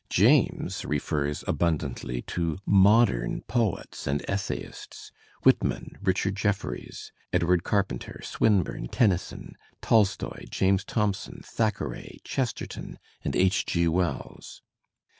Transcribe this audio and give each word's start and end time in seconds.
James 0.09 0.83
refers 0.83 1.43
abundantly 1.45 2.23
to 2.23 2.57
modem 2.65 3.41
poets 3.47 4.07
and 4.07 4.25
essayists, 4.27 5.11
Whitman, 5.43 5.95
Richard 6.01 6.33
Je£Peries, 6.33 7.11
Edward 7.31 7.63
Carpenter, 7.63 8.19
Swinburne, 8.23 8.87
Tennyson, 8.87 9.55
Tolstoy, 9.79 10.45
James 10.49 10.83
Thomson, 10.83 11.43
Thackeray, 11.45 12.19
Chesterton 12.23 12.97
and 13.23 13.35
H. 13.35 13.63
G. 13.67 13.87
Wells. 13.87 14.63